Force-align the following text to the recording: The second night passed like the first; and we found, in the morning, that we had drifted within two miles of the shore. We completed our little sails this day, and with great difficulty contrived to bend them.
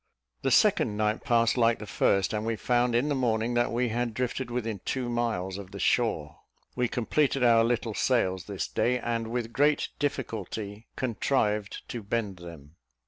The 0.41 0.49
second 0.49 0.97
night 0.97 1.23
passed 1.23 1.57
like 1.57 1.77
the 1.77 1.85
first; 1.85 2.33
and 2.33 2.43
we 2.43 2.55
found, 2.55 2.95
in 2.95 3.07
the 3.07 3.13
morning, 3.13 3.53
that 3.53 3.71
we 3.71 3.89
had 3.89 4.15
drifted 4.15 4.49
within 4.49 4.79
two 4.83 5.09
miles 5.09 5.59
of 5.59 5.69
the 5.69 5.79
shore. 5.79 6.39
We 6.75 6.87
completed 6.87 7.43
our 7.43 7.63
little 7.63 7.93
sails 7.93 8.45
this 8.45 8.67
day, 8.67 8.97
and 8.97 9.27
with 9.27 9.53
great 9.53 9.89
difficulty 9.99 10.87
contrived 10.95 11.87
to 11.89 12.01
bend 12.01 12.37
them. 12.37 12.77